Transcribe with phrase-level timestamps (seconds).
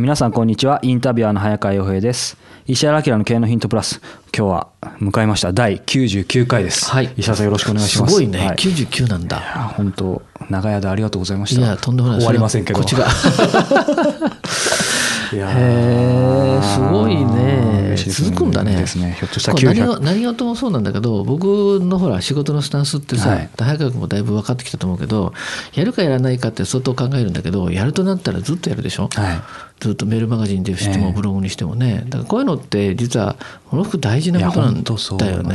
[0.00, 0.80] 皆さんこんにちは。
[0.82, 2.36] インタビュアーの早川洋平です。
[2.66, 4.00] 石原明の経営のヒントプラス。
[4.36, 4.68] 今日は
[5.00, 5.52] 迎えました。
[5.52, 7.12] 第99回です、はい。
[7.16, 8.14] 石原さんよろしくお願いします。
[8.14, 8.56] すごいね、はい。
[8.56, 9.38] 99なんだ。
[9.76, 11.60] 本当長い間ありがとうございました。
[11.60, 12.18] いや、とんでもない。
[12.18, 12.80] 終わりませんけど。
[12.80, 13.06] こっちが。
[15.34, 15.52] いやー。
[15.56, 17.96] へーすごいね。
[17.96, 18.76] 続くんだね。
[18.76, 19.16] ですね。
[19.18, 21.44] ひょっとしたら何900が何事もそうなんだけど僕
[21.80, 23.50] のほら仕事のスタンスってさ、はい。
[23.56, 25.32] 早川君もだいぶ分かってきたと思うけど
[25.74, 29.42] やるかやらないかって相当考えるんだけどやるとなったらずっとやるでしょ、はい。
[29.80, 31.12] ずっとメールマガジンでしても、ええ。
[31.12, 32.04] ブログにしてもね。
[32.06, 33.36] だからこういうのって実は
[33.70, 35.54] ものすごく大事なことなんだよね。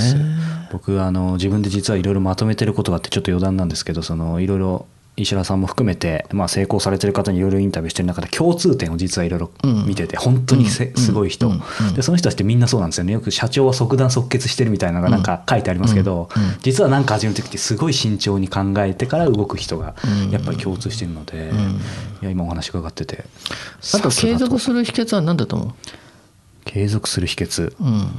[0.71, 4.85] 僕あの自分で実はいろいろまとめてることがあってちょっと余談なんですけどそのいろいろ
[5.21, 9.51] 石原さんも含めて、まあ、成功されてる方にいろいろインタビューしてる中で共通点を実はいろいろ
[9.85, 11.61] 見てて、本当にすごい人、うん。
[11.87, 11.93] うん。
[11.93, 13.13] でその人たちってみんなそうなんですよね。
[13.13, 16.41] よく社長は即断即決してるみたいなのがなんか書いてありますけど、うん。
[16.41, 16.57] うん。
[16.61, 20.31] 実は何か始める時ってすごい慎重に考えてから動く人がうん。
[20.31, 21.55] やっぱり共通してるので、ん。
[22.21, 23.25] いや今お話伺ってて。
[23.93, 25.75] あとさすが継続する秘訣は何だと思
[26.65, 27.67] 継続する秘訣。
[27.67, 28.09] う、うん、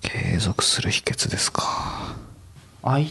[0.00, 2.16] 継続する秘訣ですか。
[2.82, 3.06] 相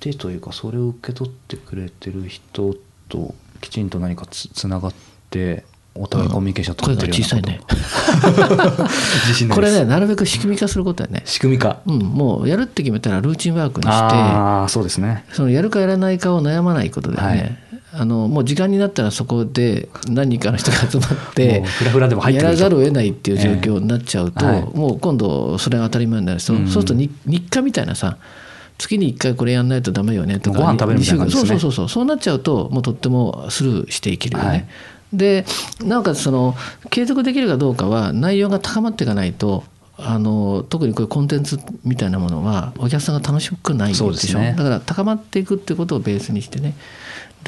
[0.00, 2.74] 手というかそれを受け取ってくれてる人
[3.08, 4.94] ときちんと何かつつながっ
[5.30, 5.64] て
[5.94, 8.88] お互いコミュニケーション取ってるようなこと、声が
[9.26, 9.60] 自信ないです。
[9.60, 11.22] これねなるべく仕組み化することだよね。
[11.24, 11.80] 仕組み化。
[11.86, 15.24] うん、もうやるって決めたらルーチンワークにしてああそうですね。
[15.32, 17.58] そのやるかやらないかを悩まないことでね、はい。
[17.90, 26.40] あのもう時間になったらそこで何人かの人が集まってフラフラでも入ってやらざるを得ないっていう状況になっちゃうと、もう今度それが当たり前になる。
[26.40, 28.18] そうすると日日課みたいなさ
[28.78, 31.30] 月に1回これやんないとダメよねとかご飯食べるみたいなね。
[31.30, 34.48] そうそうそうそうそうなっちゃうともうとってもスルーしていけるよね。
[34.48, 34.66] はい。
[35.12, 35.44] で
[35.82, 36.54] なおかつその
[36.90, 39.64] 継続できるかどうかは内容が高まっていかないと
[39.96, 44.04] あの特にこういうコンテンツみたいなものはお客さんが楽しくないでしょ。
[44.04, 44.54] そうですね。
[44.56, 46.74] だから高まっていくってことをベースにしてね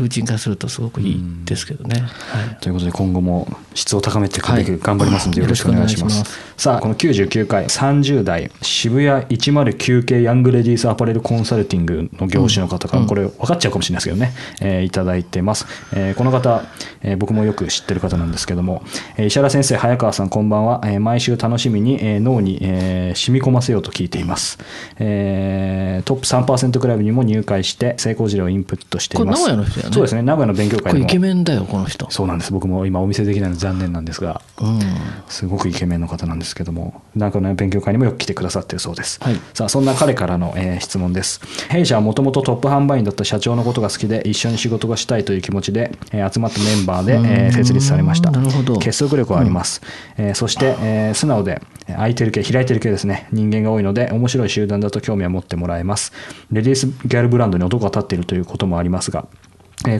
[0.00, 2.00] ルーチン化するとすごくいいですけどね。
[2.00, 6.24] はいということで今後も質を高めていくべく頑張りますのでよろしくお願いします,、
[6.56, 16.62] さあこの99回30代渋谷109系ヤングレディースアパレルコンサルティングの業種の方から、これ分かっちゃうかもしれないですけどね、えーいただいてます、えーこの方、
[17.02, 18.82] えー僕もよく知ってる方なんですけども、
[19.16, 24.58] えー石原先生早川さんこんばんは、えー毎週楽しみに、えー脳に、えー染み込ませようと聞いています、
[24.98, 29.94] えートップ3%クラブにも入会して成功事例をインプットしていますこれ名古屋の人だよね。
[29.94, 30.22] そうですね。
[30.22, 32.10] 名古屋の勉強これイケメンだよこの人。
[32.10, 32.52] そうなんです。
[32.52, 34.40] 僕も今お見せできないので残念なんですが。
[34.60, 34.80] うん。
[35.28, 37.02] すごくイケメンの方なんですけども。
[37.14, 39.40] なんかね勉強会にもよく来てくださってるそうです、はい。
[39.54, 41.40] さあそんな彼からの、えー質問です。
[41.68, 48.30] 弊社はもともとトップ販売員だった社長のことが好きで一緒に仕事がしたいという気持ちで、えー集まったメンバーで、えー設立されました。
[48.30, 48.78] なるほど。
[48.78, 49.80] 結束力はあります、
[50.16, 53.28] えーそして、えー素直でえー空いてる系開いてる系ですね。
[53.32, 56.12] 人間が多いので面白い集団だと興味は持ってもらえます。
[56.50, 59.49] レディースギャルブランドに男が立っているということもありますがえー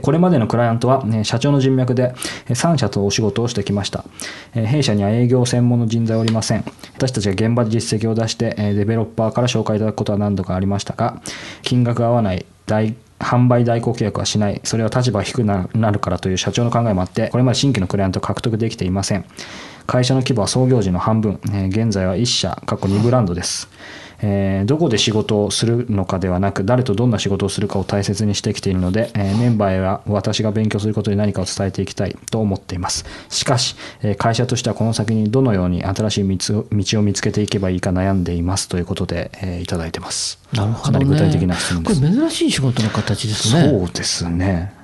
[0.02, 2.14] これまでのクライアントは、社長の人脈で
[2.48, 4.04] 3社とお仕事をしてきました。
[4.52, 6.64] 弊社には営業専門の人材はおりません。
[6.96, 11.22] 私たちが現場で実績を出して、デベロッパーから紹介いただくことは何度かありましたが、
[11.62, 19.24] 金額が合わない大販売代行契約はしない、それは立場低くなるからという社長の考えもあって、これまで新規のクライアントを獲得できていません。
[19.86, 23.68] 会社の規模は創業時の半分、現在は1社、過去2ブランドです。
[24.22, 33.04] えーどこで仕事をするのかではなく誰とどんな仕事をするかを大切にしてきているので、えーメンバーへは私が勉強することで何かを伝えていきたいと思っています。
[33.28, 40.38] しかし、えー会社としてはこの先にどのように新しい道を道を見つけていけばいいか悩んでいますということで、えーいただいてます。
[40.52, 40.98] なるほどね。
[40.98, 42.00] かなり具体的な質問です。
[42.00, 43.68] これ珍しい仕事の形ですね。
[43.70, 44.74] そうですね。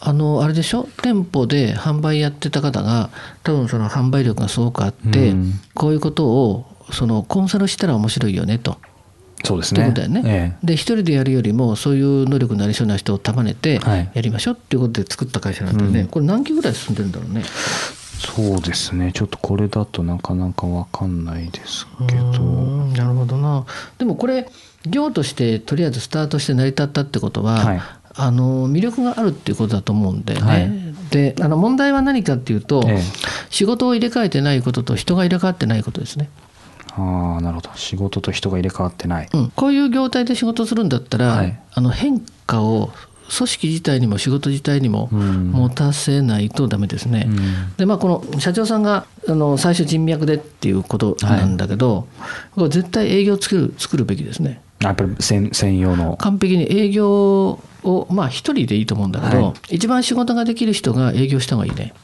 [0.00, 0.86] あのあれでしょ？
[1.02, 3.08] 店舗で販売やってた方が
[3.42, 5.52] 多分その販売力がすごくあって、うん。
[5.74, 8.78] こういうことをそのコンサルしたら面白いよねと。
[9.44, 9.82] そうですね。
[9.82, 10.22] ってことだよね。
[10.24, 10.66] ええ。
[10.66, 14.10] で一人でやるよりもそういう能力のありそうな人を束ねてはい。
[14.14, 16.06] やりましょうっていうことで作った会社なんだよね、うん。
[16.08, 17.42] これ何期ぐらい進んでるんだろうね？
[18.18, 19.12] そうですね。
[19.12, 23.66] ちょっとこれだとなかなかわかんないですけうどんなるほどな。
[23.98, 24.48] でもこれ
[24.86, 27.82] 業としてとりあえずスタートして成り立ったってことは、はい。
[28.16, 30.46] あの魅力があるっていうことだと思うんだよね。
[30.46, 30.70] はい。
[31.10, 33.02] であの問題は何かっていうと、ええ。
[33.50, 36.30] 仕事を入れ替えてないことと人が入れ替わってないことですね。
[36.96, 37.70] ああなるほど。
[37.74, 41.58] 仕事と人が入れ替わってない、うん、こういう業態で仕事するんだったら、はい。
[41.72, 42.90] あの変化を
[43.36, 45.50] 組織自体にも仕事自体にもうん。
[45.50, 47.24] 持たせないとダメですね。
[47.26, 47.76] うん。
[47.76, 52.06] でまあ、この社長さんがあの最初人脈でっていうことなんだけど、
[52.54, 54.60] これ絶対営業作る作るべきですね。
[54.80, 56.16] やっぱり専専用の。
[56.18, 59.76] 完璧に営業をまあ一人でいいと思うんだけど、はい。
[59.76, 61.94] 一番仕事ができる人が営業した方がいいね。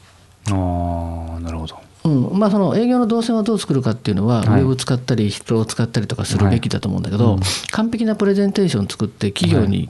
[0.50, 2.38] ああなるほどうん。
[2.38, 4.60] まあ、その営業の動線をどう作るかっていうのは、はい。
[4.60, 7.40] ウェブを使ったり人を使ったりとかするべきだと思うんだけど、はいうん。
[7.70, 9.88] 完璧なプレゼンテーションを作って企業に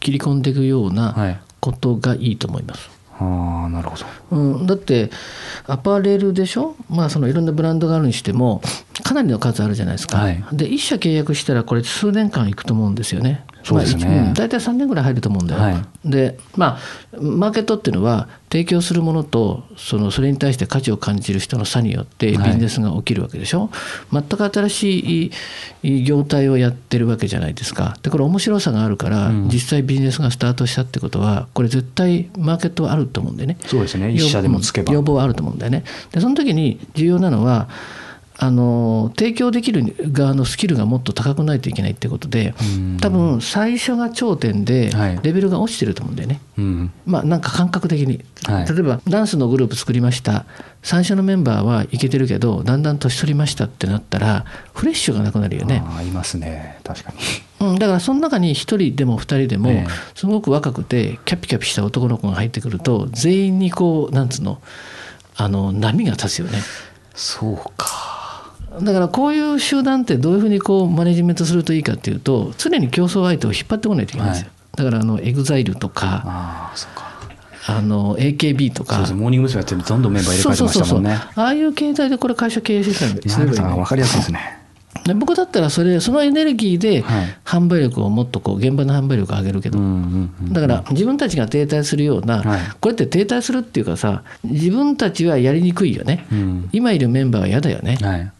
[0.00, 1.52] 切り込んでいくようはない。
[1.62, 2.90] ことがいいと思います。
[3.18, 4.04] ああなるほど。
[4.36, 5.10] うん、だって
[5.66, 8.60] アパレルでしょ、まあ、そのいろんなブランドがあるにしても
[9.04, 10.44] かなりの数あるじゃないですか、はい。
[10.52, 13.44] で1社契約したらこれ数年間いくと思うんですよね。
[13.62, 14.04] そうですね。
[14.06, 15.60] まあ大体3年ぐらい入ると思うんだよ。
[15.60, 15.76] はい。
[16.04, 16.78] でま
[17.12, 22.52] あマーケットっていうのは提供するものとそのそれに対して価値を感じる人の差によってビはい。
[22.52, 23.70] ジネスが起きるわけでしょ、
[24.12, 25.30] 全く新し
[25.82, 27.96] い業態をやってるわけじゃないですか。
[28.02, 29.48] でこれ面白さがあるから、うん。
[29.48, 33.56] 実際ビジネスがスタートしたってことはこれ絶対マーケットはあると思うんでね。
[33.66, 34.12] そうですね。
[34.12, 34.92] 一社でもつけば。
[34.92, 35.84] 要望はあると思うんだよね。
[36.12, 37.68] でその時に重要なのは
[38.42, 42.98] あの提供できる側のスキルがもっと高くないといけないってことでうん。
[43.00, 45.20] 多分最初が頂点ではい。
[45.22, 46.40] レベルが落ちてると思うんだよね。
[46.58, 46.92] うん。
[47.06, 48.66] まあなんか感覚的に、はい。
[48.66, 50.44] 例えばダンスのグループ作りました。
[50.82, 55.84] 最初のメンバーはいけてるけどだんだん年取りましたってなったらフレッシュがなくなるよね。
[55.86, 56.80] ああいますね。
[56.82, 57.12] 確か
[57.60, 57.68] に。
[57.68, 64.60] うん、だからその中に1人でも2人でもええすごく若くてキャピキャピした男の子が入ってくると全員にこうなんつうの
[65.36, 66.58] あの波が立つよね。
[67.14, 68.01] そうか
[68.80, 77.12] だからこういう集団ってどういうふうにこうマネジメントするといいかっていうと常に競争相手を引っ張ってこないといけないんですよ、だからあのエグザイルとかああそうか。
[77.64, 78.98] あの AKB とか。
[79.14, 79.60] モーニング娘。
[79.60, 81.20] やってどんどんメンバー入れ替えてましたもんね。
[81.36, 84.58] ああいう形態でこれ会社経営してたんです今永さんが分かりやすいですね。
[85.04, 87.36] で僕だったらそれそのエネルギーではい。
[87.44, 89.78] 販売力をもっとこう現場の販売力を上げるけど、
[90.50, 92.60] だから自分たちが停滞するような、はい。
[92.80, 96.68] これって停滞するっていうかさ自分たちはやりにくいよね、うん。
[96.72, 98.32] 今いるメンバーは嫌だよね、はい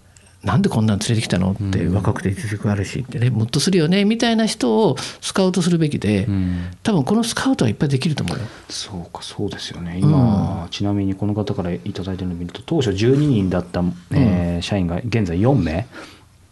[0.44, 1.52] なんでこんなん連れてきたの？
[1.52, 1.94] ってうん。
[1.94, 6.70] 若くて実力あるしってねムッとするよねみたいな人をスカウトするべきで、うん。
[6.82, 8.44] 多分このスカウトはいっぱいできると思うよ。
[8.68, 9.98] そうかそうですよね。
[10.02, 15.86] 今、ちなみにこの方からいただいてるのを見ると当初12人だった、えー社員が現在4名。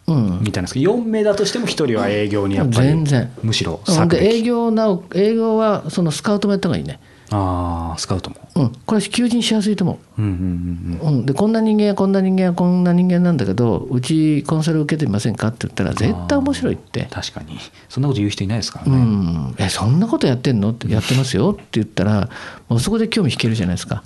[0.07, 0.39] うん。
[0.41, 3.31] みたいなんですけど4名だとしても1人は営業にやっぱり全然。
[3.43, 3.81] むしろ
[4.13, 6.99] 営業なお営業はそのスカウトもやった方がいいね。
[7.33, 8.35] ああスカウトも。
[8.55, 10.21] うん、これは求人しやすいと思う。
[10.21, 17.07] うんうんうんうん、でこんな人間やこんな人間やこんな人間なんだけどうちコンサル受けてみませんかって言ったら絶対面白いって。
[17.09, 17.57] 確かに。
[17.87, 20.71] そんなこと言う人いないですからうね、ん、えそんなことやってんの？
[20.71, 22.29] ってやってますよって言ったら
[22.67, 24.03] もうそこで興味引けるじゃないですか、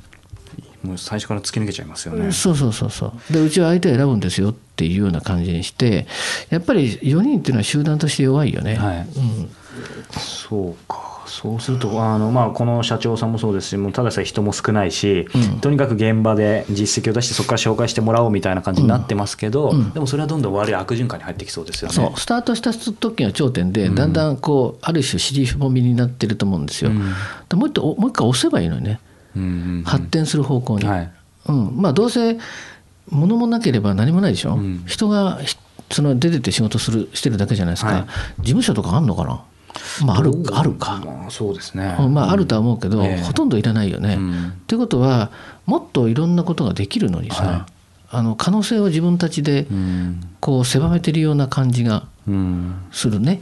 [0.84, 3.34] もう最初から突き抜けちゃいますよね、そうそうそうそう。
[3.34, 6.06] でうちは相手を選ぶんですよっていうような感じにして
[6.50, 8.98] やっぱり4人っていうのは集団として弱いよね、はい。
[9.00, 9.50] うん、
[10.20, 15.60] そうかそうするとあの、まあ、この社長さんもそうですしもうただでさえ人も少ないし、うん。
[15.60, 19.92] とにかく現場で実績を出してそこから紹介してもらおうみたいな感じになってますけど、うん。
[19.92, 21.94] でもそれはどんどん悪い悪循環に入ってきそうですよね。
[21.94, 27.14] そうスタートした時が頂点でだんだんこうある種尻もみになってると思うんですよ、うん。
[27.50, 29.00] でもう一回もう一回押せばいいのにね。
[29.36, 29.52] うんうんう
[29.82, 29.84] ん。
[29.84, 31.12] 発展する方向に、はい。
[31.48, 32.38] うん、まあどうせ
[33.10, 34.84] 物もなければ何もないでしょ、うん。
[34.86, 35.58] 人がひ
[35.92, 38.06] その出てって仕事するしてるだけじゃないですか、はい。
[38.40, 39.44] 事務所とかあんのかな
[40.06, 43.24] まああるあるか、まあ、そうですね、うんまああるとは思うけど、ええ。
[43.24, 44.16] ほとんどいらないよね。
[44.16, 44.62] うん。
[44.68, 45.32] ということは
[45.66, 47.72] もっといろんなことができるのにさ、はい。
[48.10, 50.22] あの可能性を自分たちでうん。
[50.40, 52.76] こう狭めてるような感じがうん。
[52.92, 53.42] するね。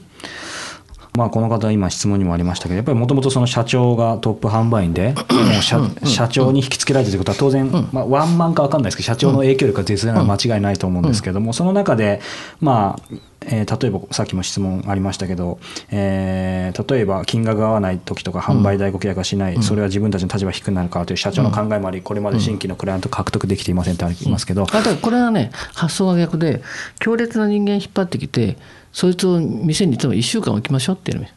[1.15, 5.13] まあ、この方今質問にもありましたけどやっぱりもともとその社長がトップ販売員で
[5.61, 12.19] 社社長に引きつけられてるということは当然、まあ、ワンマンか分かんないですけど社長の影響力が絶大な間違いないと思うんですけどもその中で
[12.61, 13.15] まあ
[13.47, 15.59] えー例えばさっきも質問ありましたけど、
[15.91, 26.63] えー例えば金額が合わない時とか販売代行契約がしない、それは自分たちの立場が低くなるからという社長の考えもありこれまで新規のクライアント獲得できていませんってありますけど、あだからこれはね発想が逆で
[26.99, 28.57] 強烈な人間引っ張ってきて
[28.91, 31.27] そいつを店にいても1週間置きましょうっていうの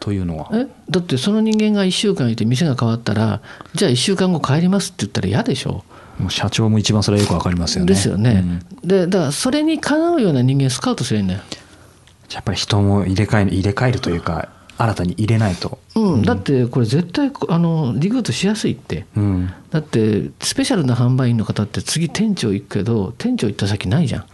[0.00, 0.50] というのは？
[0.52, 0.66] え？
[0.90, 3.40] だってその人間が1週間いて店が変わったら
[3.74, 5.84] じゃあ1週間後帰りますって言ったら嫌でしょ。
[6.18, 7.92] もう社長も一番それはよく分かりますよね。
[7.92, 8.44] ですよね。
[8.82, 11.40] うんでだからそれにかなうような人間スカウトすればいいんだよ。
[12.32, 15.78] やっぱり人も入れ替え入れ替えるというか新たに入れないと。
[15.96, 19.52] うん、だってこれ絶対あのリクルートしやすいってうん。
[19.70, 24.24] だってスペシャルな販売員の方って次店長行くけど店長行った先ないじゃん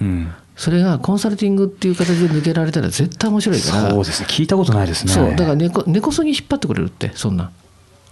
[0.00, 0.32] うん。
[0.56, 4.28] それがコンサルティングっていう形で抜けられたら絶対面白いからそうですね。
[4.28, 5.12] 聞いたことないですね。
[5.12, 7.50] そうだから根こ根こそぎ引っ張ってくれるってそんな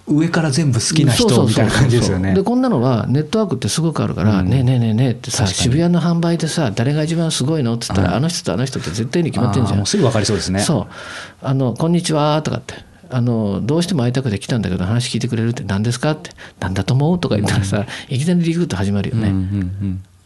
[0.09, 2.43] 上から全部好きな人みたいな感じですよねで。
[2.43, 10.61] こんなのはネットワークってすごくあるから、うんねえねえねえねえってさ渋谷の販売でさ誰が一番すごいのって言ったら、はいあの人とあの人って絶対に決まってんじゃんすぐ分かりそうですね。
[10.61, 10.95] そう
[11.43, 12.75] あの「こんにちは」とかって
[13.11, 19.33] あの「どうしても会いたくて来たんだけど話聞いてくれるって何ですか?」って「何だと思う?」とか言ったらさ、いきなりリクルート始まるようんうんね。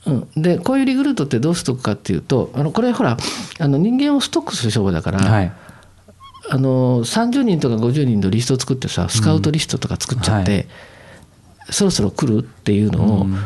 [0.06, 0.24] うん。
[0.36, 3.18] うんでこういうリクルートってどうストックかっていうとあのこれほら
[3.58, 5.52] あの人間をストックする商売だから、はい。
[6.52, 10.66] あの30人とか50人のリストを作ってさスカウトリストとか作っちゃって、はい。
[11.70, 13.36] そろそろ来るっていうのをうん。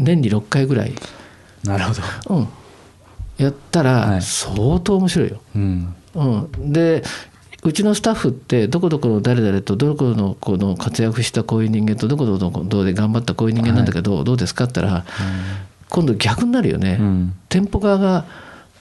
[0.00, 0.94] 年に6回ぐらい、
[1.64, 1.94] なるほ
[2.28, 2.36] ど。
[2.36, 2.48] うん、
[3.36, 4.10] やったはい。
[4.16, 5.40] ら相当面白いよ。
[5.56, 5.94] うん。
[6.14, 6.24] う
[6.58, 7.02] ん、で
[7.64, 15.04] うちのスタッフってどこどこの誰々とどこのこの活躍したこういう人間とどこどこのどうで頑張ったこういう人間なんだけど、どうですかって言ったら、
[15.88, 17.34] 今度逆になるよね、うん。
[17.48, 18.24] 店舗側が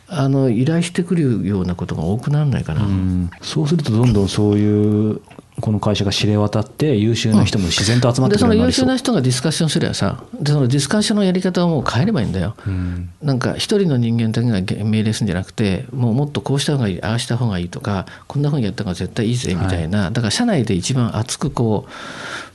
[0.09, 2.85] あの依頼してくるようなことが多くならないかな。
[2.85, 5.21] うんそうするとどんどんそういう
[5.59, 8.87] この会社が知れ渡って優秀な人も自然と集まってでその優秀くるようになりそう。
[8.87, 12.55] な人がディスカッションすればさでそのディスカッションのやり方をもう変えればいいんだよ。
[12.65, 21.91] うんなんか一人の人間だけが命令するんじゃなくてもうもっとこうした方がいいああした方がいいとかこんなふうにやった方が絶対いいぜみたいな、だから社内で一番熱くこう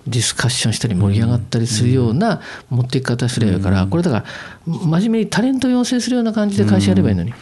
[0.06, 2.40] ディスカッションしたり盛り上がったりするような
[2.70, 4.24] 持っていき方すればいいから、これだから
[4.66, 7.32] 真面目にタレント養成するような感じで会社やればいいのに、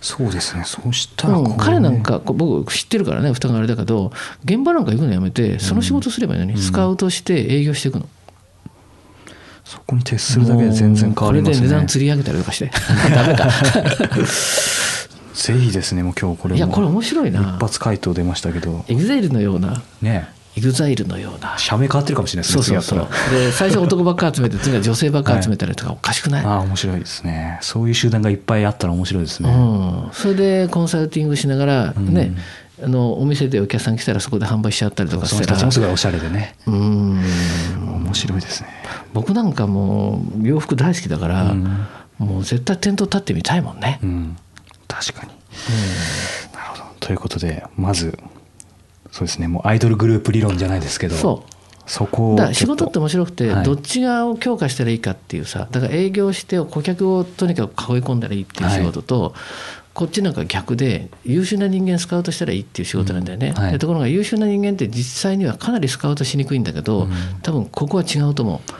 [0.00, 0.64] そうですね。
[0.64, 1.54] そうしたらね。
[1.58, 4.12] 彼なんか僕知ってるからね蓋があれだけど
[4.44, 8.08] 現場なんか行くのやめてその仕事すればいいのに、スカウトして営業していくの。
[9.64, 11.60] そこに徹するだけで全然変わりますね。
[11.60, 11.86] これで値段。
[11.86, 12.70] 釣り上げたりとかして。
[13.14, 13.48] ダメか。
[15.34, 16.58] ぜひですね、もう今日これも。
[16.58, 17.40] いやこれ面白いな。
[17.40, 19.82] 一発回答出ましたけど、エグザイルのような。
[20.02, 22.64] ね、エグザイルのような社名変わってるかもしれないですね。
[22.64, 27.58] そうそうそうで最初男ばっか集めて次は女性ばっか集めたりとかおかしくない、ああ、面白いですね。
[27.62, 29.50] そういう集団がいっぱいあったら面白いですね。
[29.50, 32.36] うん、それでコンサルティングしながらね、
[32.82, 36.56] あのお店でお客さん来たらそこで販売しちゃったりとかその人したらたちもすごいおしゃれでね。
[36.66, 37.22] うん
[38.04, 38.68] 面白いですね。
[39.14, 41.86] 僕なんかもう洋服大好きだから、うん
[42.18, 44.36] もう絶対店頭立ってみたいもんね、うん、
[44.86, 45.32] 確かに。
[46.52, 46.84] なるほど。
[47.00, 48.16] ということで、まず、
[49.12, 51.52] そうですね、もうアイドルグループ理論じゃないですけど、そう。
[51.86, 53.64] そこをだから仕事って面白くて、はい。
[53.64, 59.34] どっち側を強化したらいいかっていうさだから営業して顧客をとにかく囲い込んだらいいっていう仕事と、
[59.92, 63.62] こっちなんか逆で優秀な人間スカウトしたらいいっていう仕事なんだよね、うん。
[63.62, 67.08] はいでところが優秀な人間って実際にはかなりスカウトしにくいんだけど、
[67.42, 68.72] 多分ここは違うと思う。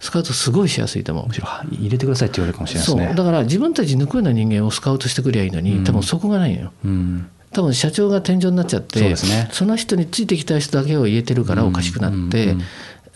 [0.00, 1.28] スカウトすごいしやすいと思う。
[1.28, 3.06] むしろ入れてくださいって言われるかもしれないですね。
[3.06, 3.16] そう。
[3.16, 6.72] だから自分たち抜くような人間をスカウトしてくりゃいいのに、多分そこがないのよ。
[6.84, 9.16] うん、多分社長が天井になっちゃって
[9.50, 12.64] その人についてきた人だけを言えてるからおかしくなって、うんうん。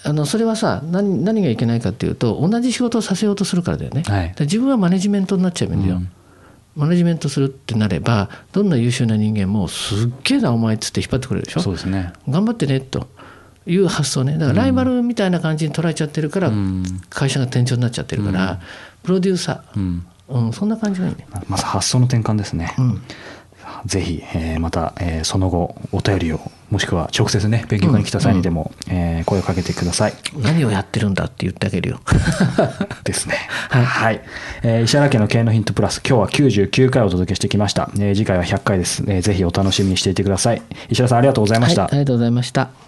[0.05, 4.35] あのそれはさ何何がいけないかっていうと同じ仕事をさせようとするからだよね、はい。
[4.41, 6.11] 自分はマネジメントになっちゃうんだよ、うん。
[6.77, 11.61] マネジメントするってなればどんな優秀な人間もすっげえなお前っつって引っ張ってくれるでしょ。
[11.61, 12.13] そうですね。
[12.29, 13.09] 頑張ってねと
[13.67, 14.39] いう発想ね。
[14.39, 16.85] だからライバルみたいな感じに捉えちゃってるから、ん。
[17.11, 18.61] 会社が店長になっちゃってるから、
[19.03, 21.27] プロデューサー、うん、うん、そんな感じがいいね。
[21.49, 22.75] まず発想の転換ですね。
[23.83, 30.15] うんぜひ、えーまた、えーその後お便りをもしくは直接ね勉強会に来た際にでも、えー声をかけてください。
[30.37, 32.01] 何をやってるんだって言ってあげるよ。
[33.05, 33.37] ですね。
[33.71, 34.21] はい。
[34.63, 37.91] えー石原家の経営のヒントプラス、今日は99回お届けしてきました。
[37.97, 40.63] えー次回は100回です、えーぜひお楽しみにしていてください。
[40.91, 41.83] 石原さんありがとうございました。
[41.83, 42.88] はい、ありがとうございました。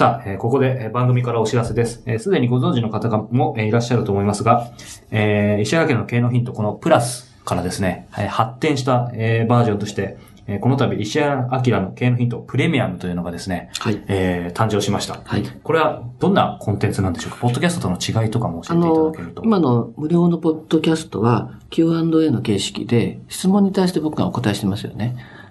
[0.00, 2.02] さあ、えーここでえー番組からお知らせです。
[2.06, 4.70] えーすでにご存知の方がもえーいらっしゃると思いますが、
[5.10, 10.16] えー石原家の経営のヒント、このプラスからですね、えー発展した、えーバージョンとして、
[10.46, 15.20] えーこの度石原明の経営のヒントプレミアムというのがですね、はいえー誕生しました。
[15.22, 17.36] はいこれはどんなコンテンツなんでしょうか？
[17.42, 25.14] ポッドキャストとの違いとかも教あえていただのけると。、今の無料のポッドキャストは Q&A の形式で質問に対して僕がお答えしてますよね。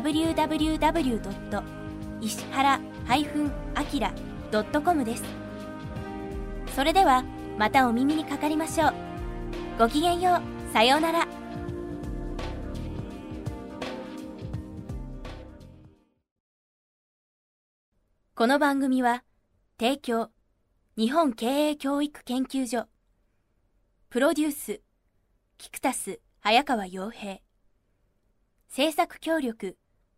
[0.00, 1.62] www.
[2.20, 5.24] 石原 -akira.com です。
[6.74, 7.24] それでは
[7.58, 8.94] またお耳にかかりましょう。
[9.78, 10.72] ごきげんよう。
[10.72, 11.28] さようなら。
[18.34, 19.22] この番組は
[19.78, 20.30] 提供
[20.98, 22.88] 日本経営教育研究所
[24.10, 24.80] プロデュース
[25.56, 27.38] キクタス早川洋平
[28.68, 29.76] 制作協力